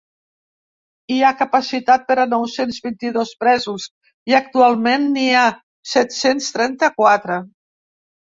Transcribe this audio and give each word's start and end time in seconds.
Hi 1.15 1.17
ha 1.25 1.29
capacitat 1.41 2.07
per 2.11 2.15
a 2.21 2.25
nou-cents 2.29 2.79
vint-i-dos 2.85 3.33
presos 3.43 3.85
i 4.33 4.37
actualment 4.39 5.05
n’hi 5.17 5.25
ha 5.41 5.45
set-cents 5.93 6.49
trenta-quatre. 6.57 7.37